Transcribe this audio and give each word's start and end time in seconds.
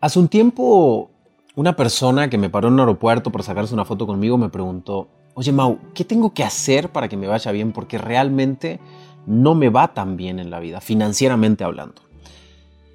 Hace 0.00 0.20
un 0.20 0.28
tiempo, 0.28 1.10
una 1.56 1.74
persona 1.74 2.30
que 2.30 2.38
me 2.38 2.50
paró 2.50 2.68
en 2.68 2.74
un 2.74 2.80
aeropuerto 2.80 3.32
para 3.32 3.42
sacarse 3.42 3.74
una 3.74 3.84
foto 3.84 4.06
conmigo 4.06 4.38
me 4.38 4.48
preguntó, 4.48 5.08
oye 5.34 5.50
Mau, 5.50 5.78
¿qué 5.92 6.04
tengo 6.04 6.32
que 6.32 6.44
hacer 6.44 6.90
para 6.90 7.08
que 7.08 7.16
me 7.16 7.26
vaya 7.26 7.50
bien? 7.50 7.72
Porque 7.72 7.98
realmente 7.98 8.78
no 9.26 9.56
me 9.56 9.68
va 9.68 9.94
tan 9.94 10.16
bien 10.16 10.38
en 10.38 10.50
la 10.50 10.60
vida, 10.60 10.80
financieramente 10.80 11.64
hablando. 11.64 12.02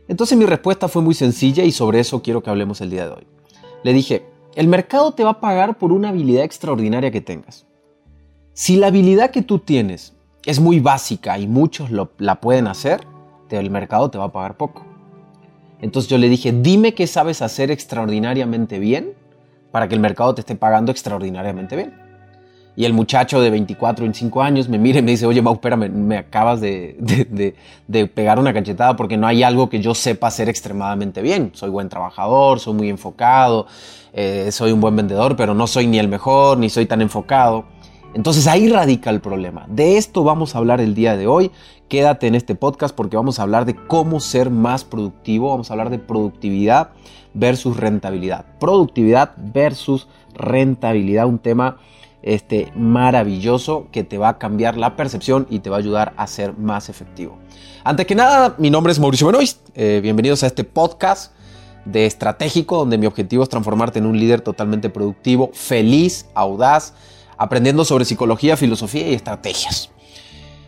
Entonces 0.08 0.38
mi 0.38 0.46
respuesta 0.46 0.88
fue 0.88 1.02
muy 1.02 1.14
sencilla 1.14 1.64
y 1.64 1.72
sobre 1.72 2.00
eso 2.00 2.22
quiero 2.22 2.42
que 2.42 2.50
hablemos 2.50 2.80
el 2.80 2.90
día 2.90 3.06
de 3.06 3.12
hoy. 3.12 3.28
Le 3.84 3.92
dije, 3.92 4.26
el 4.56 4.68
mercado 4.70 5.12
te 5.12 5.26
va 5.26 5.32
a 5.32 5.40
pagar 5.42 5.78
por 5.78 5.92
una 5.92 6.10
habilidad 6.10 6.46
extraordinaria 6.46 7.12
que 7.12 7.22
tengas. 7.22 7.66
Si 8.54 8.78
la 8.78 8.88
habilidad 8.88 9.32
que 9.32 9.42
tú 9.42 9.60
tienes 9.60 10.14
es 10.46 10.62
muy 10.62 10.80
básica 10.80 11.38
y 11.38 11.48
muchos 11.48 11.90
la 11.92 12.40
pueden 12.40 12.68
hacer, 12.68 13.06
el 13.60 13.70
mercado 13.70 14.10
te 14.10 14.18
va 14.18 14.26
a 14.26 14.32
pagar 14.32 14.58
poco. 14.58 14.93
Entonces 15.84 16.10
yo 16.10 16.18
le 16.18 16.30
dije, 16.30 16.54
dime 16.54 16.94
qué 16.94 17.08
sabes 17.08 17.42
hacer 17.42 17.70
extraordinariamente 17.70 18.80
bien 18.80 19.12
para 19.70 19.90
que 19.90 19.96
el 19.96 20.00
mercado 20.00 20.34
te 20.34 20.40
esté 20.40 20.56
pagando 20.56 20.94
extraordinariamente 20.94 21.76
bien. 21.76 21.94
Y 22.78 22.86
el 22.86 22.94
muchacho 22.94 23.42
de 23.42 23.50
24, 23.50 24.04
25 24.04 24.42
años 24.42 24.70
me 24.70 24.78
mira 24.78 25.00
y 25.00 25.02
me 25.02 25.12
dice, 25.12 25.26
oye, 25.26 25.42
Mau, 25.42 25.60
me 25.92 26.18
acabas 26.18 26.62
de, 26.62 26.96
de, 27.86 28.08
pegar 28.08 28.40
una 28.40 28.54
cachetada 28.54 28.96
porque 28.96 29.18
no 29.18 29.28
hay 29.28 29.44
algo 29.44 29.70
que 29.70 29.82
yo 29.82 29.94
sepa 29.94 30.28
hacer 30.28 30.48
extremadamente 30.48 31.22
bien. 31.22 31.52
Soy 31.54 31.70
buen 31.70 31.90
trabajador, 31.90 32.62
soy 32.62 32.76
muy 32.76 32.88
enfocado, 32.88 33.68
eh, 34.14 34.54
soy 34.54 34.72
un 34.72 34.80
buen 34.80 34.96
vendedor, 34.96 35.36
pero 35.36 35.54
no 35.54 35.68
soy 35.68 35.86
ni 35.86 36.00
el 36.00 36.08
mejor, 36.08 36.58
ni 36.60 36.70
soy 36.70 36.86
tan 36.86 37.02
enfocado. 37.02 37.66
Entonces 38.14 38.46
ahí 38.46 38.70
radica 38.70 39.10
el 39.10 39.22
problema. 39.22 39.66
De 39.68 39.98
esto 39.98 40.24
vamos 40.24 40.54
a 40.54 40.60
hablar 40.60 40.80
el 40.80 40.94
día 40.94 41.18
de 41.18 41.26
hoy. 41.26 41.52
Quédate 41.90 42.28
en 42.28 42.36
este 42.36 42.54
podcast 42.54 42.96
porque 42.96 43.18
vamos 43.18 43.40
a 43.40 43.44
hablar 43.44 43.66
de 43.66 43.76
cómo 43.76 44.20
ser 44.20 44.52
más 44.52 44.84
productivo. 44.84 45.50
Vamos 45.50 45.70
a 45.70 45.74
hablar 45.74 45.90
de 45.90 45.98
productividad 45.98 46.90
versus 47.34 47.76
rentabilidad. 47.76 48.46
Productividad 48.60 49.34
versus 49.38 50.08
rentabilidad. 50.36 51.26
Un 51.26 51.40
tema 51.40 51.78
este, 52.22 52.72
maravilloso 52.76 53.88
que 53.92 54.04
te 54.04 54.20
va 54.20 54.30
a 54.30 54.38
cambiar 54.38 54.78
la 54.78 54.96
percepción 54.96 55.48
y 55.50 55.60
te 55.60 55.72
va 55.72 55.78
a 55.78 55.80
ayudar 55.80 56.14
a 56.16 56.28
ser 56.28 56.56
más 56.56 56.90
efectivo. 56.90 57.40
Antes 57.84 58.06
que 58.06 58.14
nada, 58.14 58.56
mi 58.60 58.70
nombre 58.70 58.92
es 58.92 59.00
Mauricio 59.00 59.28
Benoist. 59.28 59.70
Eh, 59.74 60.02
bienvenidos 60.04 60.44
a 60.44 60.48
este 60.48 60.64
podcast 60.64 61.34
de 61.86 62.06
estratégico 62.06 62.78
donde 62.78 63.00
mi 63.00 63.08
objetivo 63.08 63.44
es 63.44 63.50
transformarte 63.50 64.00
en 64.00 64.06
un 64.06 64.18
líder 64.18 64.42
totalmente 64.42 64.90
productivo, 64.90 65.50
feliz, 65.54 66.28
audaz 66.36 66.94
aprendiendo 67.44 67.86
sobre 67.86 68.06
psicología, 68.06 68.58
filosofía 68.58 69.10
y 69.10 69.14
estrategias. 69.14 69.92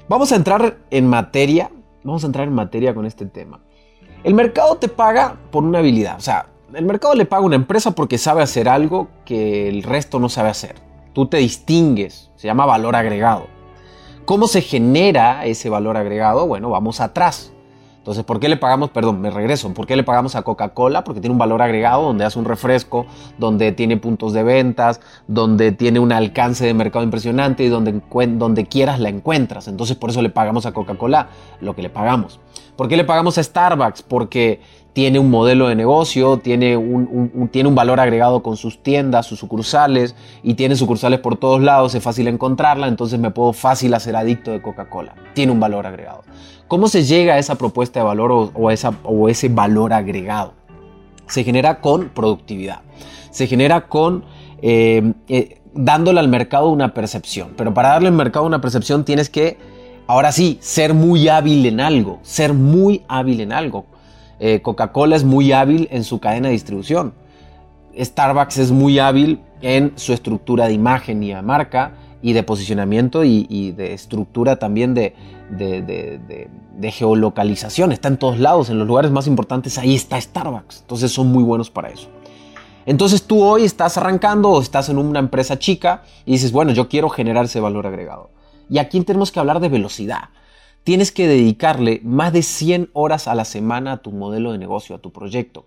Vamos 0.07 0.31
a 0.31 0.35
entrar 0.35 0.77
en 0.91 1.07
materia, 1.07 1.71
vamos 2.03 2.23
a 2.23 2.27
entrar 2.27 2.47
en 2.47 2.53
materia 2.53 2.93
con 2.93 3.05
este 3.05 3.25
tema. 3.25 3.61
El 4.23 4.33
mercado 4.33 4.75
te 4.75 4.87
paga 4.87 5.37
por 5.51 5.63
una 5.63 5.79
habilidad, 5.79 6.17
o 6.17 6.21
sea, 6.21 6.47
el 6.73 6.85
mercado 6.85 7.15
le 7.15 7.25
paga 7.25 7.43
a 7.43 7.45
una 7.45 7.55
empresa 7.55 7.91
porque 7.91 8.17
sabe 8.17 8.41
hacer 8.41 8.67
algo 8.67 9.07
que 9.23 9.69
el 9.69 9.83
resto 9.83 10.19
no 10.19 10.29
sabe 10.29 10.49
hacer. 10.49 10.75
Tú 11.13 11.27
te 11.27 11.37
distingues, 11.37 12.31
se 12.35 12.47
llama 12.47 12.65
valor 12.65 12.95
agregado. 12.95 13.47
¿Cómo 14.25 14.47
se 14.47 14.61
genera 14.61 15.45
ese 15.45 15.69
valor 15.69 15.95
agregado? 15.95 16.47
Bueno, 16.47 16.69
vamos 16.69 16.99
atrás. 16.99 17.53
Entonces, 18.05 18.23
¿por 18.23 18.39
qué 18.39 18.49
le 18.49 18.57
pagamos, 18.57 18.91
perdón, 18.91 19.19
me 19.19 19.31
regreso, 19.31 19.73
¿por 19.73 19.87
qué 19.87 19.95
le 19.95 20.03
pagamos 20.03 20.35
a 20.35 20.43
Coca-Cola? 20.43 21.03
Porque 21.03 21.21
tiene 21.21 21.31
un 21.31 21.39
valor 21.39 21.63
agregado 21.63 22.03
donde 22.03 22.23
hace 22.23 22.37
un 22.37 22.45
refresco, 22.45 23.07
donde 23.39 23.71
tiene 23.71 23.97
puntos 23.97 24.31
de 24.31 24.43
ventas, 24.43 25.01
donde 25.27 25.71
tiene 25.71 25.99
un 25.99 26.11
alcance 26.11 26.63
de 26.67 26.75
mercado 26.75 27.03
impresionante 27.03 27.63
y 27.63 27.67
donde, 27.67 27.99
donde 28.37 28.67
quieras 28.67 28.99
la 28.99 29.09
encuentras. 29.09 29.67
Entonces, 29.67 29.97
por 29.97 30.11
eso 30.11 30.21
le 30.21 30.29
pagamos 30.29 30.67
a 30.67 30.71
Coca-Cola 30.71 31.29
lo 31.61 31.75
que 31.75 31.81
le 31.81 31.89
pagamos. 31.89 32.39
¿Por 32.75 32.87
qué 32.87 32.95
le 32.95 33.05
pagamos 33.05 33.39
a 33.39 33.43
Starbucks? 33.43 34.03
Porque 34.03 34.61
tiene 34.95 35.19
un 35.19 35.29
modelo 35.29 35.67
de 35.67 35.75
negocio, 35.75 36.37
tiene 36.37 36.77
un, 36.77 37.49
tiene 37.51 37.67
un 37.67 37.75
valor 37.75 37.99
agregado 37.99 38.41
con 38.41 38.55
sus 38.55 38.81
tiendas, 38.81 39.25
sus 39.25 39.39
sucursales, 39.39 40.15
y 40.41 40.53
tiene 40.53 40.77
sucursales 40.77 41.19
por 41.19 41.35
todos 41.35 41.61
lados, 41.61 41.93
es 41.95 42.01
fácil 42.01 42.29
encontrarla, 42.29 42.87
entonces 42.87 43.19
me 43.19 43.29
puedo 43.29 43.51
fácil 43.51 43.93
hacer 43.93 44.15
adicto 44.15 44.51
de 44.51 44.61
Coca-Cola. 44.61 45.13
Tiene 45.33 45.51
un 45.51 45.59
valor 45.59 45.85
agregado. 45.85 46.23
¿Cómo 46.69 46.87
se 46.87 47.03
llega 47.03 47.33
a 47.33 47.39
esa 47.39 47.55
propuesta 47.55 47.99
de 47.99 48.05
valor 48.05 48.51
o, 48.53 48.71
esa, 48.71 48.93
o 49.03 49.27
ese 49.27 49.49
valor 49.49 49.91
agregado? 49.91 50.53
Se 51.27 51.43
genera 51.43 51.81
con 51.81 52.07
productividad, 52.07 52.79
se 53.31 53.47
genera 53.47 53.87
con... 53.87 54.23
Eh, 54.61 55.11
eh, 55.27 55.61
dándole 55.73 56.21
al 56.21 56.29
mercado 56.29 56.69
una 56.69 56.93
percepción, 56.93 57.49
pero 57.57 57.73
para 57.73 57.89
darle 57.89 58.07
al 58.07 58.13
mercado 58.13 58.45
una 58.45 58.61
percepción 58.61 59.03
tienes 59.03 59.29
que, 59.29 59.57
ahora 60.07 60.31
sí, 60.31 60.57
ser 60.61 60.93
muy 60.93 61.27
hábil 61.27 61.65
en 61.65 61.81
algo, 61.81 62.19
ser 62.21 62.53
muy 62.53 63.03
hábil 63.09 63.41
en 63.41 63.51
algo. 63.51 63.87
Eh, 64.39 64.61
Coca-Cola 64.61 65.15
es 65.15 65.23
muy 65.23 65.51
hábil 65.51 65.87
en 65.91 66.03
su 66.03 66.19
cadena 66.19 66.47
de 66.47 66.53
distribución. 66.53 67.13
Starbucks 67.97 68.57
es 68.57 68.71
muy 68.71 68.99
hábil 68.99 69.39
en 69.61 69.93
su 69.95 70.13
estructura 70.13 70.67
de 70.67 70.73
imagen 70.73 71.23
y 71.23 71.33
de 71.33 71.41
marca 71.41 71.93
y 72.21 72.33
de 72.33 72.43
posicionamiento 72.43 73.23
y, 73.23 73.71
de 73.71 73.93
estructura 73.93 74.57
también 74.57 74.93
de, 74.93 75.13
de, 75.49 76.91
geolocalización. 76.91 77.91
Está 77.91 78.07
en 78.07 78.17
todos 78.17 78.39
lados, 78.39 78.69
en 78.69 78.79
los 78.79 78.87
lugares 78.87 79.11
más 79.11 79.27
importantes, 79.27 79.77
ahí 79.77 79.95
está 79.95 80.19
Starbucks. 80.19 80.81
Entonces 80.81 81.11
son 81.11 81.27
muy 81.27 81.43
buenos 81.43 81.69
para 81.69 81.89
eso. 81.89 82.09
Entonces 82.85 83.23
tú 83.23 83.41
hoy 83.41 83.63
estás 83.63 83.97
arrancando 83.97 84.49
o 84.49 84.61
estás 84.61 84.89
en 84.89 84.97
una 84.97 85.19
empresa 85.19 85.57
chica 85.57 86.03
y 86.25 86.33
dices, 86.33 86.51
bueno, 86.51 86.71
yo 86.71 86.89
quiero 86.89 87.09
generar 87.09 87.45
ese 87.45 87.59
valor 87.59 87.87
agregado. 87.87 88.31
Y 88.69 88.79
aquí 88.79 88.99
tenemos 89.01 89.31
que 89.31 89.39
hablar 89.39 89.59
de 89.59 89.69
velocidad 89.69 90.29
tienes 90.85 91.11
que 91.11 91.27
dedicarle 91.27 91.99
más 92.05 92.31
de 92.31 92.43
100 92.43 92.91
horas 92.93 93.27
a 93.27 93.35
la 93.35 93.43
semana 93.43 93.93
a 93.93 93.97
tu 93.97 94.11
modelo 94.11 94.53
de 94.53 94.59
negocio, 94.59 94.95
a 94.95 94.99
tu 94.99 95.11
proyecto. 95.11 95.65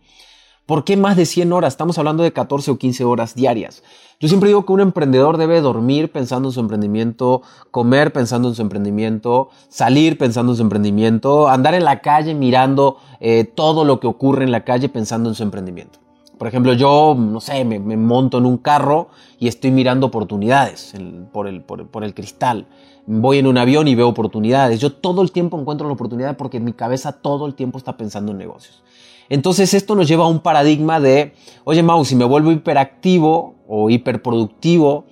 ¿Por 0.65 0.85
qué 0.85 0.97
más 0.97 1.17
de 1.17 1.27
100 1.27 1.53
horas? 1.53 1.73
Estamos 1.73 1.99
hablando 1.99 2.23
de 2.23 2.33
14 2.33 2.71
o 2.71 2.79
15 2.79 3.05
horas 3.05 3.35
diarias. 3.35 3.83
Yo 4.21 4.29
siempre 4.29 4.49
digo 4.49 4.65
que 4.65 4.73
un 4.73 4.81
emprendedor 4.81 5.37
debe 5.37 5.61
dormir 5.61 6.13
pensando 6.13 6.51
en 6.51 6.53
su 6.53 6.61
emprendimiento, 6.61 7.43
comer 7.71 8.13
pensando 8.13 8.49
en 8.49 8.55
su 8.55 8.63
emprendimiento, 8.63 9.49
salir 9.69 10.19
pensando 10.19 10.53
en 10.53 10.57
su 10.57 10.63
emprendimiento, 10.63 11.49
andar 11.49 11.75
en 11.75 11.85
la 11.85 12.01
calle 12.01 12.35
mirando 12.35 12.99
eh, 13.19 13.45
todo 13.45 13.85
lo 13.85 13.99
que 13.99 14.07
ocurre 14.07 14.45
en 14.45 14.53
la 14.53 14.65
calle 14.65 14.89
pensando 14.89 15.31
en 15.31 15.35
su 15.35 15.43
emprendimiento. 15.43 15.99
Por 16.39 16.47
ejemplo, 16.47 16.73
yo, 16.75 17.17
no 17.19 17.41
sé, 17.41 17.65
me, 17.65 17.79
monto 17.97 18.39
en 18.39 18.47
un 18.47 18.59
carro 18.59 19.09
y 19.39 19.49
estoy 19.49 19.73
mirando 19.73 20.07
oportunidades 20.07 20.95
por, 21.33 21.49
el, 21.49 22.15
cristal 22.15 22.67
voy 23.07 23.39
en 23.39 23.47
un 23.47 23.57
avión 23.57 23.89
y 23.89 23.95
veo 23.95 24.07
oportunidades. 24.07 24.81
Yo 24.81 24.93
todo 24.93 25.23
el 25.23 25.33
tiempo 25.33 25.59
encuentro 25.59 25.87
la 25.87 25.95
oportunidad 25.95 26.37
porque 26.37 26.61
mi 26.61 26.75
cabeza 26.75 27.13
todo 27.13 27.47
el 27.47 27.55
tiempo 27.55 27.79
está 27.79 27.97
pensando 27.97 28.33
en 28.33 28.39
negocios. 28.39 28.83
Entonces 29.31 29.75
esto 29.75 29.95
nos 29.95 30.07
lleva 30.09 30.25
a 30.25 30.29
un 30.29 30.41
paradigma 30.41 31.01
de, 31.01 31.35
oye 31.65 31.83
Mau, 31.83 32.05
si 32.05 32.15
me 32.17 32.25
vuelvo 32.25 32.53
hiperactivo 32.53 33.57
o 33.67 33.91
hiperproductivo, 33.91 35.07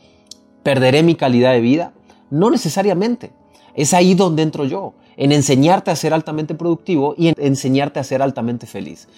¿perderé 0.62 1.02
mi 1.02 1.14
calidad 1.14 1.52
de 1.52 1.60
vida? 1.60 1.92
No 2.30 2.50
necesariamente. 2.50 3.32
Es 3.74 3.92
ahí 3.94 4.14
donde 4.14 4.42
entro 4.42 4.64
yo, 4.64 4.94
en 5.16 5.32
enseñarte 5.32 5.90
a 5.90 5.96
ser 5.96 6.14
altamente 6.14 6.54
productivo 6.54 7.14
y 7.16 7.28
en 7.28 7.34
enseñarte 7.38 8.00
a 8.00 8.04
ser 8.04 8.22
altamente 8.22 8.66
feliz. 8.66 9.08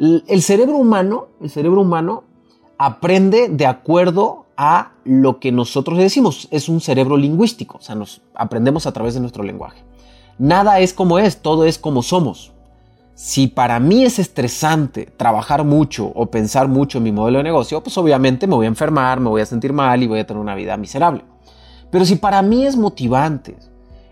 El 0.00 0.40
cerebro 0.40 0.78
humano, 0.78 1.28
el 1.42 1.50
cerebro 1.50 1.82
humano 1.82 2.24
aprende 2.78 3.50
de 3.50 3.66
acuerdo 3.66 4.46
a 4.56 4.92
lo 5.04 5.38
que 5.40 5.52
nosotros 5.52 5.98
decimos. 5.98 6.48
Es 6.50 6.70
un 6.70 6.80
cerebro 6.80 7.18
lingüístico, 7.18 7.76
o 7.76 7.82
sea, 7.82 7.94
nos 7.96 8.22
aprendemos 8.34 8.86
a 8.86 8.92
través 8.92 9.12
de 9.12 9.20
nuestro 9.20 9.42
lenguaje. 9.42 9.84
Nada 10.38 10.80
es 10.80 10.94
como 10.94 11.18
es, 11.18 11.42
todo 11.42 11.66
es 11.66 11.78
como 11.78 12.02
somos. 12.02 12.52
Si 13.14 13.46
para 13.46 13.78
mí 13.78 14.02
es 14.02 14.18
estresante 14.18 15.04
trabajar 15.04 15.64
mucho 15.64 16.10
o 16.14 16.30
pensar 16.30 16.66
mucho 16.68 16.96
en 16.96 17.04
mi 17.04 17.12
modelo 17.12 17.36
de 17.36 17.44
negocio, 17.44 17.82
pues 17.82 17.98
obviamente 17.98 18.46
me 18.46 18.54
voy 18.54 18.64
a 18.64 18.68
enfermar, 18.70 19.20
me 19.20 19.28
voy 19.28 19.42
a 19.42 19.46
sentir 19.46 19.74
mal 19.74 20.02
y 20.02 20.06
voy 20.06 20.20
a 20.20 20.26
tener 20.26 20.40
una 20.40 20.54
vida 20.54 20.78
miserable. 20.78 21.24
Pero 21.90 22.06
si 22.06 22.16
para 22.16 22.40
mí 22.40 22.64
es 22.64 22.74
motivante, 22.74 23.58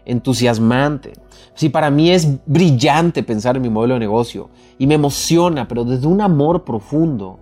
entusiasmante, 0.08 1.12
si 1.54 1.68
para 1.68 1.90
mí 1.90 2.10
es 2.10 2.28
brillante 2.46 3.22
pensar 3.22 3.56
en 3.56 3.62
mi 3.62 3.70
modelo 3.70 3.94
de 3.94 4.00
negocio 4.00 4.48
y 4.78 4.86
me 4.86 4.94
emociona, 4.94 5.68
pero 5.68 5.84
desde 5.84 6.06
un 6.06 6.20
amor 6.20 6.64
profundo, 6.64 7.38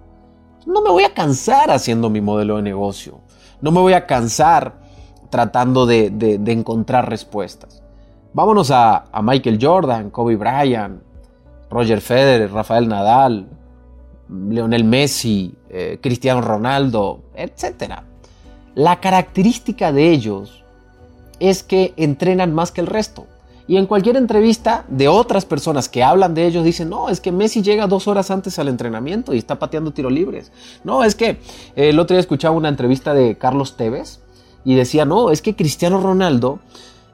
no 0.67 0.83
me 0.83 0.91
voy 0.91 1.05
a 1.05 1.15
cansar 1.15 1.71
haciendo 1.71 2.11
mi 2.11 2.21
modelo 2.21 2.57
de 2.57 2.63
negocio. 2.63 3.21
No 3.61 3.71
me 3.71 3.81
voy 3.81 3.93
a 3.93 4.07
cansar 4.07 4.81
tratando 5.31 5.87
de, 5.87 6.07
encontrar 6.47 7.09
respuestas. 7.09 7.83
Vámonos 8.33 8.71
a, 8.71 9.05
Michael 9.23 9.59
Jordan, 9.61 10.11
Kobe 10.11 10.37
Bryant, 10.37 11.03
Roger 11.71 12.01
Federer, 12.01 12.53
Rafael 12.53 12.89
Nadal, 12.89 13.47
Lionel 14.29 14.85
Messi, 14.85 15.55
eh, 15.71 15.99
Cristiano 16.03 16.41
Ronaldo, 16.41 17.23
etc. 17.35 18.01
La 18.75 18.99
característica 18.99 19.93
de 19.93 20.11
ellos 20.11 20.65
es 21.41 21.63
que 21.63 21.95
entrenan 21.97 22.55
más 22.55 22.73
que 22.73 22.81
el 22.81 22.87
resto. 22.87 23.27
Y 23.69 23.77
en 23.79 23.87
cualquier 23.87 24.17
entrevista 24.17 24.85
de 24.89 25.09
otras 25.09 25.45
personas 25.45 25.89
que 25.89 26.05
hablan 26.05 26.35
de 26.35 26.47
ellos 26.47 26.65
dicen, 26.65 26.89
no, 26.89 27.09
es 27.09 27.21
que 27.21 27.33
Messi 27.33 27.63
llega 27.63 27.89
dos 27.89 28.07
horas 28.07 28.31
antes 28.31 28.59
al 28.61 28.69
entrenamiento 28.69 29.35
y 29.35 29.39
está 29.39 29.59
pateando 29.59 29.91
tiro 29.91 30.09
libres. 30.09 30.53
No, 30.85 31.03
es 31.03 31.17
que 31.17 31.31
eh, 31.31 31.39
el 31.89 31.99
otro 31.99 32.15
día 32.15 32.21
escuchaba 32.21 32.57
una 32.57 32.69
entrevista 32.69 33.13
de 33.13 33.37
Carlos 33.37 33.77
Tevez 33.77 34.21
y 34.65 34.77
decía, 34.77 35.05
no, 35.05 35.31
es 35.31 35.43
que 35.43 35.57
Cristiano 35.57 36.01
Ronaldo 36.01 36.61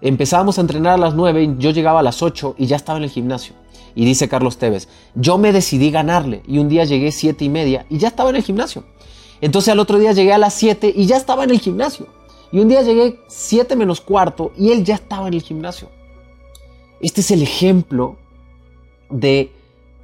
empezábamos 0.03 0.59
a 0.59 0.61
entrenar 0.61 0.95
a 0.95 0.99
las 0.99 1.15
9 1.15 1.43
y 1.43 1.57
yo 1.59 1.71
llegaba 1.71 2.01
a 2.01 2.03
las 2.03 2.23
8 2.23 2.57
y 2.59 2.67
ya 2.67 2.77
estaba 2.77 2.99
en 2.99 3.05
el 3.05 3.11
gimnasio. 3.11 3.55
Y 3.95 4.05
dice 4.05 4.29
Carlos 4.29 4.59
Tevez, 4.59 4.89
yo 5.15 5.39
me 5.39 5.53
decidí 5.53 5.91
ganarle 5.91 6.43
y 6.47 6.59
un 6.59 6.69
día 6.69 6.85
llegué 6.85 7.13
siete 7.13 7.45
y 7.45 7.51
media 7.51 7.87
y 7.91 7.99
ya 7.99 8.09
estaba 8.09 8.31
en 8.31 8.37
el 8.37 8.43
gimnasio. 8.43 8.85
Entonces 9.41 9.73
al 9.73 9.81
otro 9.81 9.99
día 9.99 10.13
llegué 10.13 10.33
a 10.33 10.39
las 10.39 10.55
7 10.55 10.93
y 10.95 11.07
ya 11.07 11.17
estaba 11.17 11.45
en 11.45 11.51
el 11.51 11.61
gimnasio. 11.61 12.07
Y 12.53 12.61
un 12.61 12.69
día 12.69 12.83
llegué 12.83 13.19
7 13.29 13.75
menos 13.77 14.03
cuarto 14.03 14.53
y 14.57 14.73
él 14.73 14.85
ya 14.85 14.95
estaba 14.95 15.27
en 15.27 15.35
el 15.35 15.41
gimnasio. 15.41 15.89
Este 17.01 17.23
es 17.23 17.31
el 17.31 17.43
ejemplo 17.43 18.19
de 19.11 19.51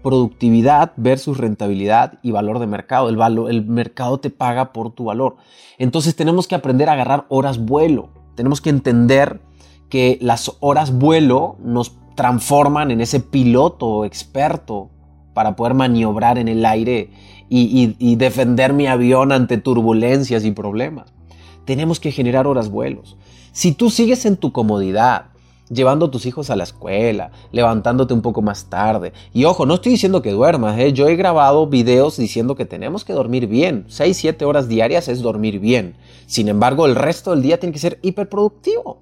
productividad 0.02 0.92
versus 0.96 1.36
rentabilidad 1.36 2.18
y 2.22 2.30
valor 2.30 2.58
de 2.58 2.66
mercado. 2.66 3.10
El, 3.10 3.16
valor, 3.16 3.50
el 3.50 3.66
mercado 3.66 4.18
te 4.18 4.30
paga 4.30 4.72
por 4.72 4.92
tu 4.92 5.04
valor. 5.04 5.36
Entonces 5.76 6.16
tenemos 6.16 6.48
que 6.48 6.54
aprender 6.54 6.88
a 6.88 6.94
agarrar 6.94 7.26
horas 7.28 7.58
vuelo. 7.58 8.08
Tenemos 8.34 8.62
que 8.62 8.70
entender 8.70 9.42
que 9.90 10.18
las 10.22 10.56
horas 10.60 10.96
vuelo 10.96 11.56
nos 11.62 11.98
transforman 12.16 12.90
en 12.90 13.02
ese 13.02 13.20
piloto 13.20 14.06
experto 14.06 14.88
para 15.34 15.54
poder 15.54 15.74
maniobrar 15.74 16.38
en 16.38 16.48
el 16.48 16.64
aire 16.64 17.10
y 17.50 18.16
defender 18.16 18.72
mi 18.72 18.86
avión 18.86 19.32
ante 19.32 19.58
turbulencias 19.58 20.44
y 20.44 20.50
problemas. 20.50 21.12
Tenemos 21.68 22.00
que 22.00 22.12
generar 22.12 22.46
horas 22.46 22.70
vuelos. 22.70 23.18
Si 23.52 23.72
tú 23.72 23.90
sigues 23.90 24.24
en 24.24 24.38
tu 24.38 24.52
comodidad, 24.52 25.26
llevando 25.68 26.06
a 26.06 26.10
tus 26.10 26.24
hijos 26.24 26.48
a 26.48 26.56
la 26.56 26.64
escuela, 26.64 27.30
levantándote 27.52 28.14
un 28.14 28.22
poco 28.22 28.40
más 28.40 28.70
tarde. 28.70 29.12
Y 29.34 29.44
ojo, 29.44 29.66
no 29.66 29.74
estoy 29.74 29.92
diciendo 29.92 30.22
que 30.22 30.32
duermas, 30.32 30.78
¿eh? 30.78 30.94
yo 30.94 31.08
he 31.08 31.16
grabado 31.16 31.66
videos 31.66 32.16
diciendo 32.16 32.56
que 32.56 32.64
tenemos 32.64 33.04
que 33.04 33.12
dormir 33.12 33.48
bien. 33.48 33.84
6, 33.88 34.16
7 34.16 34.46
horas 34.46 34.66
diarias 34.66 35.08
es 35.08 35.20
dormir 35.20 35.60
bien. 35.60 35.94
Sin 36.24 36.48
embargo, 36.48 36.86
el 36.86 36.94
resto 36.94 37.32
del 37.32 37.42
día 37.42 37.60
tiene 37.60 37.74
que 37.74 37.80
ser 37.80 37.98
hiperproductivo. 38.00 39.00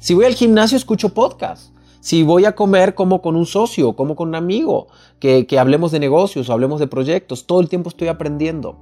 Si 0.00 0.14
voy 0.14 0.24
al 0.24 0.36
gimnasio, 0.36 0.78
escucho 0.78 1.10
podcast. 1.10 1.75
Si 2.06 2.22
voy 2.22 2.44
a 2.44 2.54
comer, 2.54 2.94
como 2.94 3.20
con 3.20 3.34
un 3.34 3.46
socio, 3.46 3.94
como 3.94 4.14
con 4.14 4.28
un 4.28 4.36
amigo, 4.36 4.86
que, 5.18 5.44
hablemos 5.58 5.90
de 5.90 5.98
negocios 5.98 6.48
o 6.48 6.52
hablemos 6.52 6.78
de 6.78 6.86
proyectos. 6.86 7.48
Todo 7.48 7.58
el 7.58 7.68
tiempo 7.68 7.88
estoy 7.88 8.06
aprendiendo. 8.06 8.76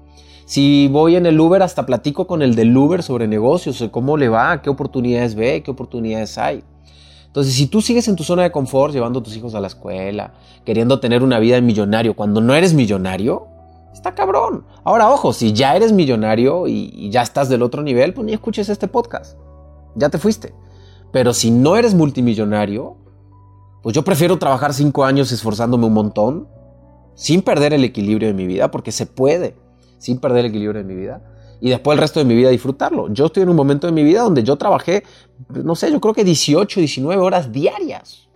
Si 0.44 0.88
voy 0.88 1.16
en 1.16 1.24
el 1.24 1.40
Uber, 1.40 1.62
hasta 1.62 1.86
platico 1.86 2.26
con 2.26 2.42
el 2.42 2.54
del 2.54 2.76
Uber 2.76 3.02
sobre 3.02 3.26
negocios, 3.26 3.82
cómo 3.90 4.18
le 4.18 4.28
va, 4.28 4.60
qué 4.60 4.68
oportunidades 4.68 5.36
ve, 5.36 5.62
qué 5.62 5.70
oportunidades 5.70 6.36
hay. 6.36 6.64
Entonces, 7.28 7.54
si 7.54 7.66
tú 7.66 7.80
sigues 7.80 8.08
en 8.08 8.16
tu 8.16 8.24
zona 8.24 8.42
de 8.42 8.52
confort, 8.52 8.92
llevando 8.92 9.20
a 9.20 9.22
tus 9.22 9.34
hijos 9.34 9.54
a 9.54 9.60
la 9.60 9.68
escuela, 9.68 10.34
queriendo 10.66 11.00
tener 11.00 11.22
una 11.22 11.38
vida 11.38 11.54
de 11.54 11.62
millonario, 11.62 12.14
cuando 12.14 12.42
no 12.42 12.54
eres 12.54 12.74
millonario, 12.74 13.46
está 13.94 14.14
cabrón. 14.14 14.66
Ahora, 14.84 15.10
ojo, 15.10 15.32
si 15.32 15.54
ya 15.54 15.74
eres 15.74 15.92
millonario 15.92 16.68
y, 16.68 17.08
ya 17.08 17.22
estás 17.22 17.48
del 17.48 17.62
otro 17.62 17.82
nivel, 17.82 18.12
pues 18.12 18.26
ni 18.26 18.34
escuches 18.34 18.68
este 18.68 18.86
podcast. 18.86 19.38
Ya 19.94 20.10
te 20.10 20.18
fuiste. 20.18 20.52
Pero 21.10 21.32
si 21.32 21.50
no 21.50 21.76
eres 21.76 21.94
multimillonario, 21.94 22.98
pues 23.84 23.94
yo 23.94 24.02
prefiero 24.02 24.38
trabajar 24.38 24.72
cinco 24.72 25.04
años 25.04 25.30
esforzándome 25.30 25.86
un 25.86 25.92
montón, 25.92 26.48
sin 27.14 27.42
perder 27.42 27.74
el 27.74 27.84
equilibrio 27.84 28.26
de 28.26 28.34
mi 28.34 28.46
vida, 28.46 28.70
porque 28.70 28.90
se 28.90 29.04
puede, 29.04 29.54
sin 29.98 30.18
perder 30.18 30.46
el 30.46 30.50
equilibrio 30.50 30.82
de 30.82 30.88
mi 30.88 31.00
vida 31.00 31.22
y 31.60 31.68
después 31.68 31.94
el 31.96 32.00
resto 32.00 32.18
de 32.18 32.24
mi 32.24 32.34
vida 32.34 32.48
disfrutarlo. 32.48 33.12
Yo 33.12 33.26
estoy 33.26 33.42
en 33.42 33.50
un 33.50 33.56
momento 33.56 33.86
de 33.86 33.92
mi 33.92 34.02
vida 34.02 34.22
donde 34.22 34.42
yo 34.42 34.56
trabajé, 34.56 35.04
no 35.48 35.74
sé, 35.74 35.92
yo 35.92 36.00
creo 36.00 36.14
que 36.14 36.24
18, 36.24 36.80
19 36.80 37.22
horas 37.22 37.52
diarias. 37.52 38.28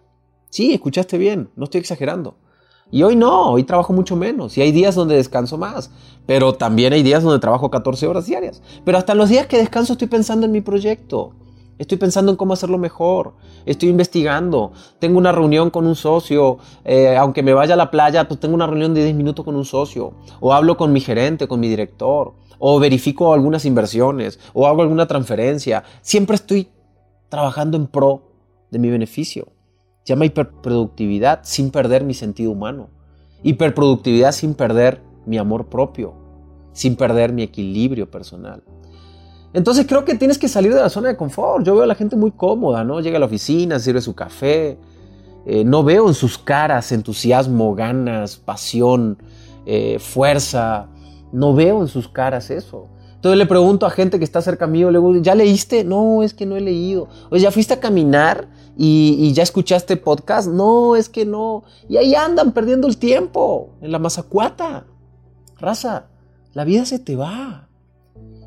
Sí, 0.51 0.75
escuchaste 0.75 1.17
bien, 1.17 1.51
no 1.57 1.65
estoy 1.65 1.81
exagerando. 1.81 2.37
Y 2.91 3.03
hoy 3.03 3.17
no, 3.17 3.51
hoy 3.51 3.65
trabajo 3.65 3.95
mucho 3.95 4.17
menos. 4.17 4.57
Y 4.57 4.63
hay 4.63 4.73
días 4.73 4.95
donde 4.95 5.17
descanso 5.17 5.59
más. 5.59 5.91
Pero 6.27 6.55
también 6.55 6.93
hay 6.93 7.03
días 7.03 7.23
donde 7.23 7.39
trabajo 7.39 7.71
14 7.71 8.07
horas 8.07 8.27
diarias. 8.27 8.63
Pero 8.85 8.97
hasta 8.97 9.15
los 9.15 9.29
días 9.29 9.47
que 9.47 9.59
descanso 9.59 9.93
estoy 9.93 10.09
pensando 10.09 10.47
en 10.47 10.53
mi 10.53 10.61
proyecto. 10.61 11.35
Estoy 11.79 11.97
pensando 11.99 12.33
en 12.33 12.37
cómo 12.37 12.53
hacerlo 12.53 12.77
mejor. 12.79 13.35
Estoy 13.65 13.89
investigando. 13.89 14.73
Tengo 14.99 15.19
una 15.19 15.33
reunión 15.33 15.71
con 15.71 15.87
un 15.87 15.95
socio. 15.95 16.59
Eh, 16.85 17.17
aunque 17.17 17.43
me 17.43 17.55
vaya 17.55 17.75
a 17.75 17.77
la 17.77 17.91
playa, 17.91 18.27
pues 18.27 18.41
tengo 18.41 18.55
una 18.55 18.67
reunión 18.67 18.95
de 18.95 19.05
10 19.05 19.15
minutos 19.15 19.45
con 19.45 19.57
un 19.57 19.65
socio. 19.65 20.15
O 20.41 20.53
hablo 20.53 20.77
con 20.77 20.93
mi 20.93 21.01
gerente, 21.01 21.47
con 21.47 21.61
mi 21.61 21.69
director 21.69 22.35
o 22.59 22.79
verifico 22.79 23.33
algunas 23.33 23.65
inversiones, 23.65 24.39
o 24.53 24.67
hago 24.67 24.83
alguna 24.83 25.07
transferencia. 25.07 25.85
Siempre 26.03 26.37
estoy 26.37 26.69
trabajando 27.29 27.77
en 27.77 27.87
pro 27.87 28.23
de 28.71 28.79
mi 28.79 28.91
beneficio. 28.91 29.49
Se 30.03 30.15
llama 30.15 30.27
hiperproductividad 30.27 31.41
sin 31.43 31.71
perder 31.71 32.05
mi 32.05 32.15
sentido 32.15 32.51
humano. 32.51 32.89
Hiperproductividad 33.43 34.33
sin 34.33 34.55
perder 34.55 35.03
mi 35.27 35.39
amor 35.39 35.69
propio, 35.69 36.15
sin 36.73 36.97
perder 36.97 37.33
mi 37.33 37.43
equilibrio 37.43 38.11
personal. 38.11 38.63
Entonces 39.53 39.87
creo 39.87 40.05
que 40.05 40.15
tienes 40.15 40.39
que 40.39 40.49
salir 40.49 40.75
de 40.75 40.81
la 40.81 40.89
zona 40.89 41.09
de 41.09 41.17
confort. 41.17 41.65
Yo 41.65 41.75
veo 41.75 41.85
a 41.85 41.87
la 41.87 41.95
gente 41.95 42.17
muy 42.17 42.31
cómoda, 42.31 42.85
¿no? 42.85 43.01
Llega 43.01 43.17
a 43.17 43.21
la 43.21 43.27
oficina, 43.27 43.79
sirve 43.79 44.01
su 44.01 44.15
café. 44.15 44.79
Eh, 45.47 45.65
no 45.65 45.83
veo 45.83 46.09
en 46.09 46.15
sus 46.15 46.37
caras 46.37 46.93
entusiasmo, 46.93 47.75
ganas, 47.75 48.37
pasión, 48.37 49.17
eh, 49.65 49.99
fuerza, 49.99 50.89
no 51.33 51.55
veo 51.55 51.81
en 51.81 51.89
sus 51.89 52.09
caras 52.09 52.51
eso. 52.51 52.89
Entonces 53.15 53.39
le 53.39 53.47
pregunto 53.47 53.85
a 53.85 53.91
gente 53.91 54.19
que 54.19 54.25
está 54.25 54.41
cerca 54.41 54.67
mío, 54.67 54.91
¿ya 55.21 55.35
leíste? 55.35 55.83
No, 55.83 56.23
es 56.23 56.35
que 56.35 56.47
no 56.47 56.57
he 56.57 56.61
leído. 56.61 57.09
Oye, 57.31 57.43
¿ya 57.43 57.51
fuiste 57.51 57.75
a 57.75 57.81
caminar 57.81 58.49
y, 58.77 59.33
ya 59.33 59.43
escuchaste 59.43 59.97
podcast? 59.97 60.49
No, 60.49 60.95
es 60.95 61.09
que 61.09 61.25
no. 61.25 61.65
Y 61.89 61.97
ahí 61.97 62.15
andan 62.15 62.53
perdiendo 62.53 62.87
el 62.87 62.97
tiempo 62.97 63.71
en 63.81 63.91
la 63.91 63.99
mazacuata. 63.99 64.87
Raza, 65.59 66.07
la 66.53 66.65
vida 66.65 66.85
se 66.85 67.01
te 67.01 67.17
va. 67.17 67.68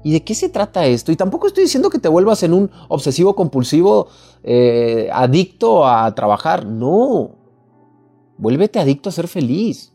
¿Y 0.04 0.14
de 0.14 0.24
qué 0.24 0.34
se 0.34 0.50
trata 0.50 0.86
esto? 0.86 1.12
Y 1.12 1.16
tampoco 1.16 1.48
estoy 1.48 1.64
diciendo 1.64 1.90
que 1.90 2.00
te 2.00 2.10
vuelvas 2.10 2.44
en 2.44 2.54
un 2.54 2.72
obsesivo 2.88 3.36
compulsivo 3.36 4.08
eh, 4.44 5.10
adicto 5.14 5.88
a 5.88 6.14
trabajar. 6.16 6.66
No. 6.66 7.36
Vuélvete 8.38 8.80
adicto 8.80 9.10
a 9.10 9.12
ser 9.12 9.28
feliz. 9.28 9.94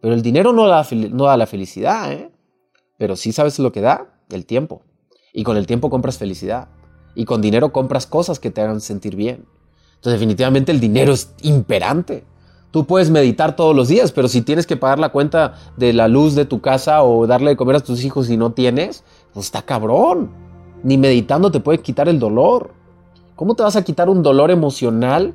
Pero 0.00 0.14
el 0.14 0.22
dinero 0.22 0.52
no 0.52 0.66
da, 0.66 0.86
no 1.10 1.24
da 1.24 1.36
la 1.36 1.46
felicidad, 1.46 2.12
¿eh? 2.12 2.30
Pero 2.98 3.16
sí 3.16 3.32
sabes 3.32 3.58
lo 3.58 3.72
que 3.72 3.80
da, 3.80 4.20
el 4.30 4.46
tiempo. 4.46 4.82
Y 5.32 5.44
con 5.44 5.56
el 5.56 5.66
tiempo 5.66 5.90
compras 5.90 6.18
felicidad. 6.18 6.68
Y 7.14 7.24
con 7.24 7.40
dinero 7.40 7.72
compras 7.72 8.06
cosas 8.06 8.40
que 8.40 8.50
te 8.50 8.60
hagan 8.60 8.80
sentir 8.80 9.16
bien. 9.16 9.46
Entonces 9.94 10.20
definitivamente 10.20 10.72
el 10.72 10.80
dinero 10.80 11.12
es 11.12 11.32
imperante. 11.42 12.24
Tú 12.74 12.86
puedes 12.86 13.08
meditar 13.08 13.54
todos 13.54 13.72
los 13.76 13.86
días, 13.86 14.10
pero 14.10 14.26
si 14.26 14.42
tienes 14.42 14.66
que 14.66 14.76
pagar 14.76 14.98
la 14.98 15.10
cuenta 15.10 15.54
de 15.76 15.92
la 15.92 16.08
luz 16.08 16.34
de 16.34 16.44
tu 16.44 16.60
casa 16.60 17.04
o 17.04 17.24
darle 17.24 17.50
de 17.50 17.56
comer 17.56 17.76
a 17.76 17.80
tus 17.80 18.04
hijos 18.04 18.28
y 18.30 18.36
no 18.36 18.50
tienes, 18.50 19.04
pues 19.32 19.46
está 19.46 19.62
cabrón. 19.62 20.32
Ni 20.82 20.98
meditando 20.98 21.52
te 21.52 21.60
puede 21.60 21.78
quitar 21.78 22.08
el 22.08 22.18
dolor. 22.18 22.72
¿Cómo 23.36 23.54
te 23.54 23.62
vas 23.62 23.76
a 23.76 23.84
quitar 23.84 24.08
un 24.10 24.24
dolor 24.24 24.50
emocional, 24.50 25.34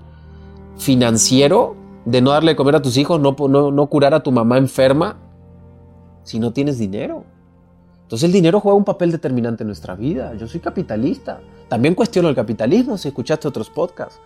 financiero, 0.75 1.77
de 2.03 2.19
no 2.19 2.31
darle 2.31 2.51
de 2.51 2.55
comer 2.57 2.75
a 2.75 2.81
tus 2.81 2.97
hijos, 2.97 3.21
no, 3.21 3.37
no, 3.71 3.87
curar 3.87 4.13
a 4.13 4.21
tu 4.21 4.33
mamá 4.33 4.57
enferma, 4.57 5.15
si 6.23 6.39
no 6.39 6.51
tienes 6.51 6.77
dinero. 6.77 7.23
Entonces 8.01 8.25
el 8.25 8.33
dinero 8.33 8.59
juega 8.59 8.77
un 8.77 8.83
papel 8.83 9.13
determinante 9.13 9.63
en 9.63 9.67
nuestra 9.67 9.95
vida. 9.95 10.33
Yo 10.33 10.45
soy 10.45 10.59
capitalista. 10.59 11.39
También 11.69 11.95
cuestiono 11.95 12.27
el 12.27 12.35
capitalismo 12.35 12.97
si 12.97 13.07
escuchaste 13.07 13.47
otros 13.47 13.69
podcasts. 13.69 14.19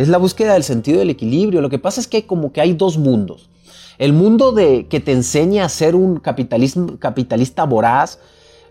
Es 0.00 0.08
la 0.08 0.16
búsqueda 0.16 0.54
del 0.54 0.64
sentido 0.64 1.00
del 1.00 1.10
equilibrio. 1.10 1.60
Lo 1.60 1.68
que 1.68 1.78
pasa 1.78 2.00
es 2.00 2.08
que 2.08 2.24
como 2.24 2.54
que 2.54 2.62
hay 2.62 2.72
dos 2.72 2.96
mundos. 2.96 3.50
El 3.98 4.14
mundo 4.14 4.50
de 4.50 4.86
que 4.86 4.98
te 4.98 5.12
enseña 5.12 5.66
a 5.66 5.68
ser 5.68 5.94
un 5.94 6.16
capitalista 6.16 7.64
voraz, 7.64 8.18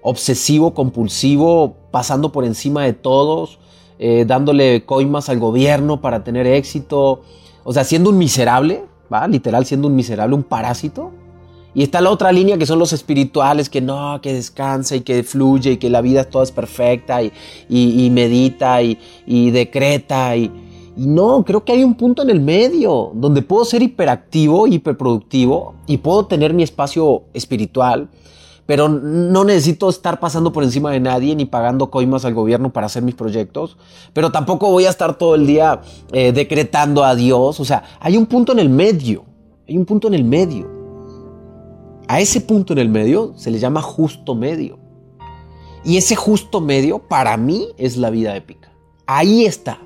obsesivo, 0.01 0.73
compulsivo, 0.73 1.75
pasando 1.91 2.31
por 2.31 2.45
encima 2.45 2.83
de 2.83 2.93
todos, 2.93 3.59
eh, 3.99 4.25
dándole 4.25 4.87
coimas 4.87 5.29
al 5.29 5.37
gobierno 5.37 6.01
para 6.01 6.23
tener 6.23 6.47
éxito, 6.47 7.21
o 7.63 7.73
sea, 7.73 7.83
siendo 7.83 8.09
un 8.09 8.17
miserable, 8.17 8.85
¿va? 9.13 9.27
Literal, 9.27 9.67
siendo 9.67 9.87
un 9.87 9.95
miserable, 9.95 10.35
un 10.35 10.41
parásito. 10.41 11.11
Y 11.75 11.83
está 11.83 12.01
la 12.01 12.09
otra 12.09 12.31
línea 12.31 12.57
que 12.57 12.65
son 12.65 12.79
los 12.79 12.91
espirituales, 12.91 13.69
que 13.69 13.81
no, 13.81 14.19
que 14.19 14.33
descansa 14.33 14.95
y 14.95 15.01
que 15.01 15.21
fluye 15.21 15.73
y 15.73 15.77
que 15.77 15.91
la 15.91 16.01
vida 16.01 16.23
toda 16.23 16.43
es 16.43 16.51
perfecta 16.51 17.21
y, 17.21 17.31
y, 17.69 18.09
medita 18.09 18.81
y, 18.81 18.97
y 19.27 19.51
decreta. 19.51 20.35
Y, 20.35 20.68
no, 20.99 21.43
creo 21.45 21.63
que 21.63 21.71
hay 21.71 21.83
un 21.83 21.95
punto 21.95 22.21
en 22.21 22.29
el 22.29 22.41
medio 22.41 23.11
donde 23.13 23.41
puedo 23.41 23.65
ser 23.65 23.81
hiperactivo, 23.81 24.67
hiperproductivo 24.67 25.75
y 25.87 25.97
puedo 25.97 26.25
tener 26.25 26.53
mi 26.53 26.63
espacio 26.63 27.23
espiritual 27.33 28.09
pero 28.69 28.87
no 28.87 29.45
necesito 29.45 29.89
estar 29.89 30.19
pasando 30.19 30.53
por 30.53 30.63
encima 30.63 30.91
de 30.91 30.99
nadie 30.99 31.35
ni 31.35 31.45
pagando 31.45 31.89
coimas 31.89 32.23
al 32.23 32.35
gobierno 32.35 32.71
para 32.71 32.85
hacer 32.85 33.01
mis 33.01 33.15
proyectos, 33.15 33.77
pero 34.13 34.31
tampoco 34.31 34.69
voy 34.69 34.85
a 34.85 34.91
estar 34.91 35.17
todo 35.17 35.33
el 35.33 35.47
día 35.47 35.81
eh, 36.11 36.31
decretando 36.33 37.03
a 37.03 37.15
Dios, 37.15 37.59
o 37.59 37.65
sea, 37.65 37.81
hay 37.99 38.15
un 38.15 38.27
punto 38.27 38.51
en 38.51 38.59
el 38.59 38.69
medio, 38.69 39.25
hay 39.67 39.75
un 39.75 39.85
punto 39.85 40.07
en 40.07 40.13
el 40.13 40.23
medio. 40.23 40.69
A 42.07 42.19
ese 42.19 42.41
punto 42.41 42.73
en 42.73 42.77
el 42.77 42.89
medio 42.89 43.33
se 43.37 43.49
le 43.49 43.57
llama 43.57 43.81
justo 43.81 44.35
medio. 44.35 44.77
Y 45.83 45.97
ese 45.97 46.15
justo 46.15 46.61
medio 46.61 46.99
para 46.99 47.37
mí 47.37 47.69
es 47.75 47.97
la 47.97 48.11
vida 48.11 48.35
épica. 48.35 48.71
Ahí 49.07 49.45
está. 49.45 49.79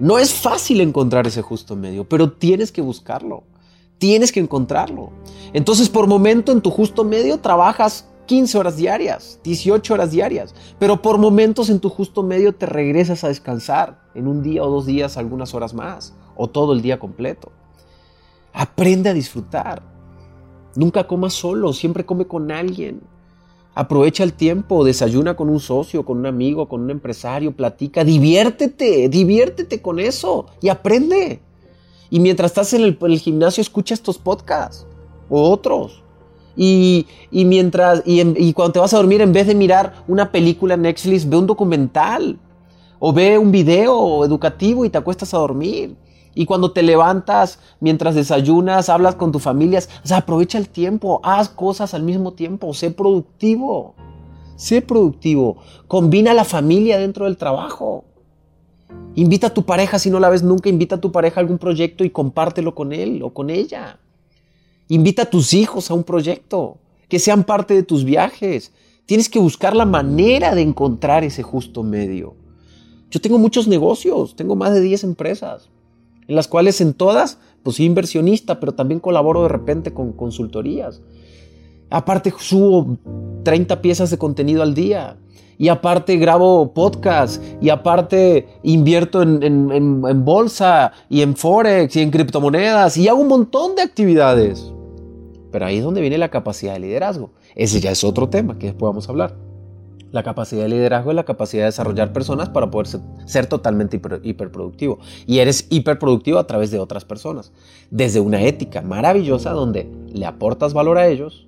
No 0.00 0.18
es 0.18 0.32
fácil 0.32 0.80
encontrar 0.80 1.26
ese 1.26 1.42
justo 1.42 1.74
medio, 1.74 2.08
pero 2.08 2.32
tienes 2.32 2.70
que 2.70 2.80
buscarlo. 2.80 3.44
Tienes 3.98 4.30
que 4.30 4.38
encontrarlo. 4.38 5.10
Entonces, 5.52 5.88
por 5.88 6.06
momento, 6.06 6.52
en 6.52 6.60
tu 6.60 6.70
justo 6.70 7.02
medio 7.02 7.38
trabajas 7.38 8.08
15 8.26 8.58
horas 8.58 8.76
diarias, 8.76 9.40
18 9.42 9.94
horas 9.94 10.12
diarias, 10.12 10.54
pero 10.78 11.02
por 11.02 11.18
momentos 11.18 11.70
en 11.70 11.80
tu 11.80 11.88
justo 11.88 12.22
medio 12.22 12.54
te 12.54 12.66
regresas 12.66 13.24
a 13.24 13.28
descansar 13.28 14.02
en 14.14 14.28
un 14.28 14.42
día 14.42 14.62
o 14.62 14.70
dos 14.70 14.86
días, 14.86 15.16
algunas 15.16 15.54
horas 15.54 15.74
más, 15.74 16.14
o 16.36 16.46
todo 16.48 16.74
el 16.74 16.82
día 16.82 16.98
completo. 17.00 17.50
Aprende 18.52 19.08
a 19.08 19.14
disfrutar. 19.14 19.82
Nunca 20.76 21.08
comas 21.08 21.32
solo, 21.32 21.72
siempre 21.72 22.06
come 22.06 22.26
con 22.26 22.52
alguien. 22.52 23.00
Aprovecha 23.78 24.24
el 24.24 24.32
tiempo, 24.32 24.82
desayuna 24.82 25.36
con 25.36 25.48
un 25.48 25.60
socio, 25.60 26.04
con 26.04 26.18
un 26.18 26.26
amigo, 26.26 26.68
con 26.68 26.80
un 26.80 26.90
empresario, 26.90 27.52
platica, 27.52 28.02
diviértete, 28.02 29.08
diviértete 29.08 29.80
con 29.80 30.00
eso 30.00 30.46
y 30.60 30.68
aprende. 30.68 31.40
Y 32.10 32.18
mientras 32.18 32.50
estás 32.50 32.72
en 32.72 32.82
el, 32.82 33.18
gimnasio, 33.20 33.60
escucha 33.60 33.94
estos 33.94 34.18
podcasts 34.18 34.84
o 35.30 35.48
otros. 35.48 36.02
Y, 36.56 37.06
mientras, 37.30 38.02
y, 38.04 38.20
y, 38.20 38.52
cuando 38.52 38.72
te 38.72 38.78
vas 38.80 38.92
a 38.94 38.96
dormir, 38.96 39.20
en 39.20 39.32
vez 39.32 39.46
de 39.46 39.54
mirar 39.54 40.02
una 40.08 40.32
película 40.32 40.74
en 40.74 40.82
Netflix, 40.82 41.28
ve 41.28 41.36
un 41.36 41.46
documental 41.46 42.36
o 42.98 43.12
ve 43.12 43.38
un 43.38 43.52
video 43.52 44.24
educativo 44.24 44.84
y 44.86 44.90
te 44.90 44.98
acuestas 44.98 45.32
a 45.34 45.38
dormir. 45.38 45.94
Y 46.38 46.46
cuando 46.46 46.70
te 46.70 46.84
levantas, 46.84 47.58
mientras 47.80 48.14
desayunas, 48.14 48.88
hablas 48.90 49.16
con 49.16 49.32
tu 49.32 49.40
familia, 49.40 49.80
o 50.04 50.06
sea, 50.06 50.18
aprovecha 50.18 50.56
el 50.56 50.68
tiempo, 50.68 51.20
haz 51.24 51.48
cosas 51.48 51.94
al 51.94 52.04
mismo 52.04 52.34
tiempo, 52.34 52.72
sé 52.74 52.92
productivo. 52.92 53.96
Sé 54.54 54.80
productivo. 54.80 55.56
Combina 55.88 56.34
la 56.34 56.44
familia 56.44 56.96
dentro 56.96 57.24
del 57.24 57.36
trabajo. 57.36 58.04
Invita 59.16 59.48
a 59.48 59.54
tu 59.54 59.64
pareja, 59.64 59.98
si 59.98 60.10
no 60.10 60.20
la 60.20 60.28
ves 60.28 60.44
nunca, 60.44 60.68
invita 60.68 60.94
a 60.94 61.00
tu 61.00 61.10
pareja 61.10 61.40
a 61.40 61.42
algún 61.42 61.58
proyecto 61.58 62.04
y 62.04 62.10
compártelo 62.10 62.72
con 62.72 62.92
él 62.92 63.20
o 63.24 63.34
con 63.34 63.50
ella. 63.50 63.98
Invita 64.86 65.22
a 65.22 65.30
tus 65.30 65.52
hijos 65.54 65.90
a 65.90 65.94
un 65.94 66.04
proyecto, 66.04 66.76
que 67.08 67.18
sean 67.18 67.42
parte 67.42 67.74
de 67.74 67.82
tus 67.82 68.04
viajes. 68.04 68.72
Tienes 69.06 69.28
que 69.28 69.40
buscar 69.40 69.74
la 69.74 69.86
manera 69.86 70.54
de 70.54 70.62
encontrar 70.62 71.24
ese 71.24 71.42
justo 71.42 71.82
medio. 71.82 72.36
Yo 73.10 73.20
tengo 73.20 73.38
muchos 73.38 73.66
negocios, 73.66 74.36
tengo 74.36 74.54
más 74.54 74.72
de 74.72 74.82
10 74.82 75.02
empresas, 75.02 75.68
en 76.28 76.36
las 76.36 76.46
cuales 76.46 76.80
en 76.80 76.94
todas, 76.94 77.38
pues 77.62 77.76
soy 77.76 77.86
inversionista, 77.86 78.60
pero 78.60 78.72
también 78.72 79.00
colaboro 79.00 79.42
de 79.42 79.48
repente 79.48 79.92
con 79.92 80.12
consultorías. 80.12 81.00
Aparte 81.90 82.32
subo 82.38 82.98
30 83.44 83.80
piezas 83.80 84.10
de 84.10 84.18
contenido 84.18 84.62
al 84.62 84.74
día. 84.74 85.16
Y 85.56 85.68
aparte 85.68 86.16
grabo 86.18 86.72
podcast. 86.74 87.42
Y 87.60 87.70
aparte 87.70 88.46
invierto 88.62 89.22
en, 89.22 89.42
en 89.42 90.24
bolsa 90.24 90.92
y 91.08 91.22
en 91.22 91.34
Forex 91.34 91.96
y 91.96 92.02
en 92.02 92.10
criptomonedas. 92.10 92.96
Y 92.98 93.08
hago 93.08 93.20
un 93.20 93.28
montón 93.28 93.74
de 93.74 93.82
actividades. 93.82 94.72
Pero 95.50 95.64
ahí 95.64 95.78
es 95.78 95.84
donde 95.84 96.02
viene 96.02 96.18
la 96.18 96.28
capacidad 96.28 96.74
de 96.74 96.80
liderazgo. 96.80 97.30
Ese 97.54 97.80
ya 97.80 97.90
es 97.90 98.04
otro 98.04 98.28
tema 98.28 98.58
que 98.58 98.66
después 98.66 98.90
vamos 98.90 99.08
a 99.08 99.10
hablar. 99.12 99.47
La 100.10 100.22
capacidad 100.22 100.62
de 100.62 100.68
liderazgo 100.70 101.10
es 101.10 101.16
la 101.16 101.24
capacidad 101.24 101.62
de 101.62 101.66
desarrollar 101.66 102.12
personas 102.12 102.48
para 102.48 102.70
poder 102.70 102.88
ser, 103.26 103.46
totalmente 103.46 104.00
hiperproductivo. 104.22 104.98
Y 105.26 105.40
eres 105.40 105.66
hiperproductivo 105.68 106.38
a 106.38 106.46
través 106.46 106.70
de 106.70 106.78
otras 106.78 107.04
personas. 107.04 107.52
Desde 107.90 108.20
una 108.20 108.40
ética 108.42 108.80
maravillosa 108.80 109.50
donde 109.50 109.90
le 110.12 110.24
aportas 110.24 110.72
valor 110.72 110.96
a 110.96 111.08
ellos, 111.08 111.46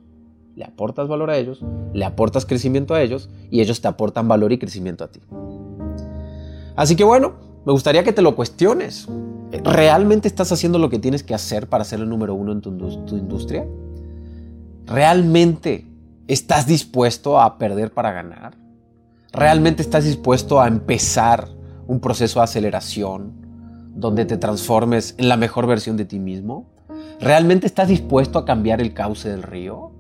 le 0.57 0.65
aportas 0.65 1.09
valor 1.09 1.31
a 1.31 1.39
ellos, 1.39 1.65
le 1.95 2.05
aportas 2.05 2.45
crecimiento 2.45 2.95
a 2.95 3.01
ellos 3.01 3.31
y 3.51 3.63
ellos 3.63 3.81
te 3.81 3.89
aportan 3.89 4.29
valor 4.29 4.53
y 4.53 4.59
crecimiento 4.59 5.05
a 5.05 5.09
ti. 5.09 5.21
Así 6.77 6.97
que 6.97 7.05
bueno, 7.05 7.35
me 7.65 7.73
gustaría 7.73 8.05
que 8.05 8.13
te 8.13 8.21
lo 8.21 8.37
cuestiones. 8.37 9.09
¿Realmente 9.65 10.29
estás 10.29 10.53
haciendo 10.53 10.79
lo 10.79 10.91
que 10.91 10.99
tienes 10.99 11.23
que 11.23 11.35
hacer 11.35 11.67
para 11.67 11.85
ser 11.85 12.01
el 12.01 12.09
número 12.09 12.35
uno 12.35 12.53
en 12.53 12.61
tu, 12.61 12.73
tu 13.07 13.17
industria? 13.17 13.67
¿Realmente 14.87 15.90
¿Estás 16.31 16.65
dispuesto 16.65 17.41
a 17.41 17.59
perder 17.59 17.93
para 17.93 18.13
ganar? 18.13 18.57
¿Realmente 19.33 19.83
estás 19.83 20.05
dispuesto 20.05 20.61
a 20.61 20.69
empezar 20.69 21.49
un 21.89 21.99
proceso 21.99 22.39
de 22.39 22.45
aceleración 22.45 23.33
donde 23.97 24.25
te 24.27 24.37
transformes 24.37 25.17
en 25.19 25.29
la 25.29 25.37
mejor 25.37 25.67
versión 25.67 25.97
de 25.97 26.05
ti 26.05 26.21
mismo? 26.21 26.71
¿Realmente 27.19 27.67
estás 27.67 27.89
dispuesto 27.89 28.39
a 28.39 28.45
cambiar 28.45 28.81
el 28.81 28.95
cauce 28.95 29.29
del 29.29 29.43
río? 29.43 29.91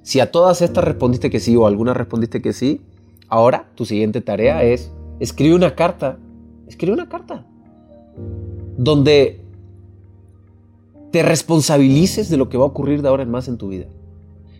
Si 0.00 0.20
a 0.20 0.30
todas 0.30 0.62
estas 0.62 0.84
respondiste 0.84 1.28
que 1.28 1.38
sí 1.38 1.54
o 1.54 1.66
alguna 1.66 1.92
respondiste 1.92 2.40
que 2.40 2.54
sí, 2.54 2.80
ahora 3.28 3.68
tu 3.74 3.84
siguiente 3.84 4.22
tarea 4.22 4.62
es 4.62 4.90
escribe 5.20 5.54
una 5.54 5.74
carta, 5.74 6.16
escribe 6.66 6.94
una 6.94 7.10
carta 7.10 7.44
donde 8.78 9.44
te 11.12 11.22
responsabilices 11.22 12.30
de 12.30 12.38
lo 12.38 12.48
que 12.48 12.56
va 12.56 12.64
a 12.64 12.68
ocurrir 12.68 13.02
de 13.02 13.08
ahora 13.08 13.22
en 13.22 13.30
más 13.30 13.48
en 13.48 13.58
tu 13.58 13.68
vida. 13.68 13.84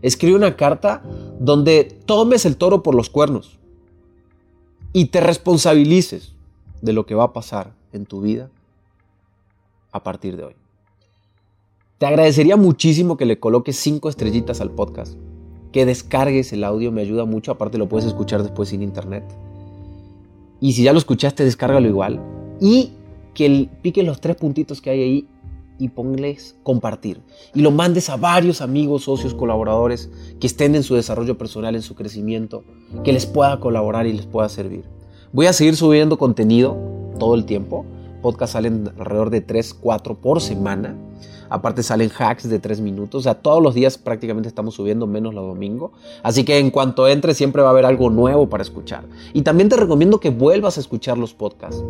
Escribe 0.03 0.37
una 0.37 0.57
carta 0.57 1.03
donde 1.41 1.85
tomes 1.85 2.45
el 2.47 2.57
toro 2.57 2.83
por 2.83 2.95
los 2.95 3.11
cuernos 3.11 3.59
y 4.93 5.07
te 5.07 5.21
responsabilices 5.21 6.33
de 6.83 6.93
lo 6.93 7.07
que 7.07 7.15
va 7.15 7.25
a 7.25 7.33
pasar 7.33 7.75
en 7.93 8.07
tu 8.07 8.21
vida 8.21 8.51
a 9.93 10.03
partir 10.03 10.37
de 10.37 10.45
hoy. 10.45 10.55
Te 11.99 12.07
agradecería 12.07 12.57
muchísimo 12.57 13.17
que 13.17 13.25
le 13.25 13.41
coloques 13.41 13.77
cinco 13.77 14.09
estrellitas 14.09 14.61
al 14.61 14.71
podcast, 14.71 15.15
que 15.73 15.87
descargues 15.87 16.53
el 16.53 16.65
audio, 16.65 16.93
me 16.93 17.01
ayuda 17.01 17.25
mucho, 17.25 17.53
aparte 17.53 17.79
lo 17.79 17.89
puedes 17.89 18.07
escuchar 18.07 18.43
después 18.43 18.69
sin 18.69 18.83
internet. 18.83 19.25
Y 20.61 20.73
si 20.73 20.83
ya 20.83 20.93
lo 20.93 20.99
escuchaste, 20.99 21.45
descárgalo 21.45 21.89
igual. 21.89 22.21
Y 22.61 22.93
que 23.35 23.69
piques 23.83 24.05
los 24.05 24.21
tres 24.21 24.37
puntitos 24.37 24.81
que 24.81 24.91
hay 24.91 25.03
ahí 25.03 25.29
y 25.79 25.89
ponles 25.89 26.57
compartir. 26.63 27.21
Y 27.55 27.61
lo 27.61 27.71
mandes 27.71 28.09
a 28.09 28.17
varios 28.17 28.61
amigos, 28.61 29.05
socios, 29.05 29.35
colaboradores 29.35 30.11
que 30.41 30.47
estén 30.47 30.75
en 30.75 30.83
su 30.83 30.95
desarrollo 30.95 31.39
personal, 31.39 31.75
en 31.75 31.83
su 31.83 31.95
crecimiento, 31.95 32.65
que 33.05 33.13
les 33.13 33.27
pueda 33.27 33.61
colaborar 33.61 34.07
y 34.07 34.13
les 34.13 34.27
pueda 34.27 34.49
servir. 34.49 34.85
Voy 35.33 35.47
a 35.47 35.53
seguir 35.53 35.77
subiendo 35.77 36.19
contenido 36.19 36.77
todo 37.19 37.35
el 37.35 37.45
tiempo. 37.45 37.85
Podcast 38.23 38.55
salen 38.55 38.91
alrededor 38.99 39.31
de 39.31 39.41
3, 39.41 39.75
4 39.75 40.15
por 40.17 40.41
semana. 40.41 40.97
Aparte 41.49 41.83
salen 41.83 42.11
hacks 42.11 42.49
de 42.49 42.59
3 42.59 42.81
minutos. 42.81 43.21
O 43.21 43.23
sea, 43.23 43.35
todos 43.35 43.63
los 43.63 43.75
días 43.75 43.99
prácticamente 43.99 44.49
estamos 44.49 44.75
subiendo, 44.75 45.07
menos 45.07 45.35
los 45.35 45.47
domingos. 45.47 45.93
Así 46.23 46.45
que 46.45 46.59
en 46.59 46.71
cuanto 46.71 47.07
entre 47.07 47.35
siempre 47.35 47.63
va 47.63 47.69
a 47.69 47.71
haber 47.73 47.87
algo 47.87 48.11
nuevo 48.11 48.49
para 48.49 48.63
escuchar. 48.63 49.05
Y 49.33 49.43
también 49.43 49.69
te 49.69 49.77
recomiendo 49.77 50.19
que 50.19 50.31
vuelvas 50.31 50.77
a 50.77 50.81
escuchar 50.81 51.19
los 51.19 51.35
podcasts 51.35 51.85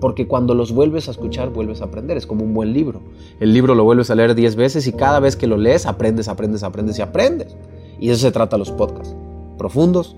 porque 0.00 0.26
cuando 0.26 0.54
los 0.54 0.72
vuelves 0.72 1.08
a 1.08 1.10
escuchar 1.10 1.50
vuelves 1.50 1.80
a 1.80 1.86
aprender, 1.86 2.16
es 2.16 2.26
como 2.26 2.44
un 2.44 2.54
buen 2.54 2.72
libro. 2.72 3.00
El 3.40 3.52
libro 3.52 3.74
lo 3.74 3.84
vuelves 3.84 4.10
a 4.10 4.14
leer 4.14 4.34
10 4.34 4.56
veces 4.56 4.86
y 4.86 4.92
cada 4.92 5.20
vez 5.20 5.36
que 5.36 5.46
lo 5.46 5.56
lees 5.56 5.86
aprendes, 5.86 6.28
aprendes, 6.28 6.62
aprendes 6.62 6.98
y 6.98 7.02
aprendes. 7.02 7.56
Y 7.98 8.10
eso 8.10 8.20
se 8.20 8.32
trata 8.32 8.58
los 8.58 8.70
podcasts, 8.70 9.14
profundos, 9.56 10.16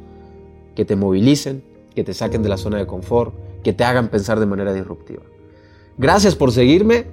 que 0.74 0.84
te 0.84 0.96
movilicen, 0.96 1.62
que 1.94 2.04
te 2.04 2.14
saquen 2.14 2.42
de 2.42 2.48
la 2.48 2.56
zona 2.56 2.78
de 2.78 2.86
confort, 2.86 3.34
que 3.62 3.72
te 3.72 3.84
hagan 3.84 4.08
pensar 4.08 4.38
de 4.38 4.46
manera 4.46 4.72
disruptiva. 4.72 5.22
Gracias 5.96 6.34
por 6.34 6.52
seguirme. 6.52 7.06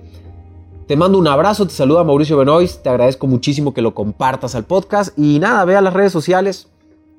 Te 0.88 0.96
mando 0.96 1.18
un 1.18 1.28
abrazo, 1.28 1.68
te 1.68 1.74
saluda 1.74 2.06
Mauricio 2.06 2.38
Benoist, 2.38 2.82
te 2.82 2.90
agradezco 2.90 3.28
muchísimo 3.28 3.74
que 3.74 3.82
lo 3.82 3.94
compartas 3.94 4.56
al 4.56 4.64
podcast 4.64 5.18
y 5.20 5.38
nada, 5.40 5.66
ve 5.66 5.76
a 5.76 5.82
las 5.82 5.94
redes 5.94 6.14
sociales 6.14 6.70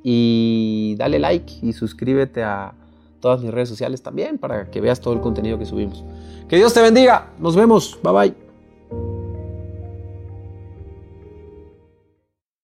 y 0.03 0.95
dale 0.97 1.19
like 1.19 1.53
y 1.61 1.75
suscríbete 1.75 2.43
a 2.43 2.73
todas 3.21 3.41
mis 3.41 3.51
redes 3.51 3.69
sociales 3.69 4.03
también 4.03 4.39
para 4.39 4.71
que 4.71 4.81
veas 4.81 5.01
todo 5.01 5.15
el 5.15 5.21
contenido 5.21 5.59
que 5.59 5.67
subimos. 5.67 6.05
Que 6.49 6.57
Dios 6.57 6.73
te 6.73 6.81
bendiga. 6.81 7.31
Nos 7.39 7.57
vemos. 7.57 7.99
Bye 8.03 8.13
bye. 8.13 8.48